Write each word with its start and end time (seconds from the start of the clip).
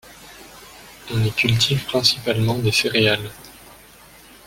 On 1.11 1.23
y 1.23 1.31
cultive 1.31 1.85
principalement 1.85 2.57
des 2.57 2.71
céréales. 2.71 3.29